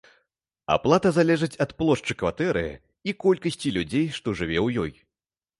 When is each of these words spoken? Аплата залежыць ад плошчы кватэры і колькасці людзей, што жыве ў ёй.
Аплата 0.75 1.11
залежыць 1.17 1.57
ад 1.65 1.75
плошчы 1.81 2.17
кватэры 2.21 2.63
і 3.13 3.15
колькасці 3.27 3.75
людзей, 3.77 4.07
што 4.21 4.27
жыве 4.41 4.57
ў 4.67 4.87
ёй. 4.87 4.91